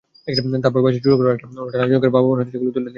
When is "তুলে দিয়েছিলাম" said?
2.65-2.89